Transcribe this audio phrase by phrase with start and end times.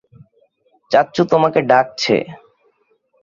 [0.91, 2.15] চাচ্চু তোমাকে ডাকছে।